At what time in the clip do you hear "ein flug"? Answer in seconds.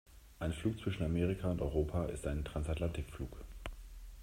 0.39-0.79